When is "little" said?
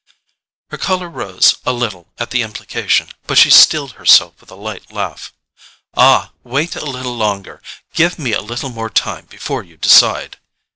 1.71-2.11, 6.85-7.15, 8.41-8.71